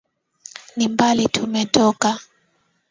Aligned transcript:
Ni 0.75 0.85
mbali 0.89 1.27
tumetoka 1.27 2.19